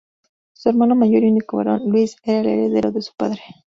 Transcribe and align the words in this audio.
Su 0.53 0.69
hermano 0.69 0.95
mayor 0.95 1.21
y 1.21 1.27
único 1.29 1.57
varón, 1.57 1.83
Luis, 1.85 2.15
era 2.23 2.39
el 2.41 2.47
heredero 2.49 2.91
de 2.91 3.03
su 3.03 3.13
padre. 3.15 3.41